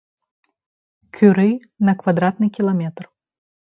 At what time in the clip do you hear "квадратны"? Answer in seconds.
2.03-2.45